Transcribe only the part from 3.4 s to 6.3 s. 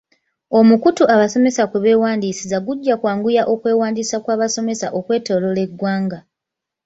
okwewandiisa kw'abasomesa okwetooloola eggwanga.